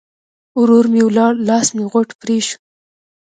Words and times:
ورور 0.61 0.85
م 0.91 0.93
ولاړ؛ 1.07 1.33
لاس 1.47 1.67
مې 1.75 1.83
غوټ 1.91 2.09
پرې 2.21 2.37
شو. 2.47 2.57